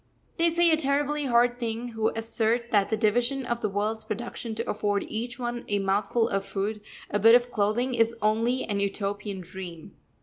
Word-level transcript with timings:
They 0.37 0.49
say 0.49 0.71
a 0.71 0.77
terribly 0.77 1.25
hard 1.27 1.59
thing 1.59 1.89
who 1.89 2.07
assert 2.15 2.71
that 2.71 2.89
the 2.89 2.97
division 2.97 3.45
of 3.45 3.59
the 3.61 3.69
world's 3.69 4.03
production 4.03 4.55
to 4.55 4.67
afford 4.67 5.03
each 5.07 5.37
one 5.37 5.63
a 5.67 5.77
mouthful 5.77 6.27
of 6.27 6.43
food, 6.43 6.81
a 7.11 7.19
bit 7.19 7.35
of 7.35 7.51
clothing, 7.51 7.93
is 7.93 8.15
only 8.19 8.63
an 8.63 8.79
Utopian 8.79 9.41
dream. 9.41 9.95